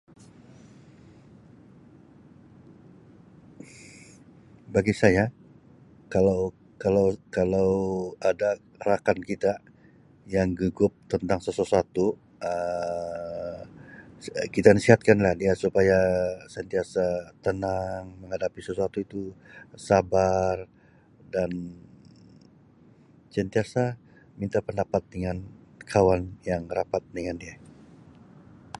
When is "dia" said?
15.41-15.53, 27.43-27.55